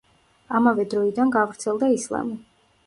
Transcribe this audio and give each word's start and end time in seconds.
ამავე 0.59 0.87
დროიდან 0.95 1.35
გავრცელდა 1.39 1.95
ისლამი. 2.01 2.39